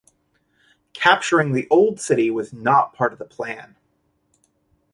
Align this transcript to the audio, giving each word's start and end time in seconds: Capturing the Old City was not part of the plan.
Capturing 0.93 1.51
the 1.51 1.67
Old 1.69 1.99
City 1.99 2.31
was 2.31 2.51
not 2.51 2.95
part 2.95 3.13
of 3.13 3.19
the 3.19 3.25
plan. 3.25 3.75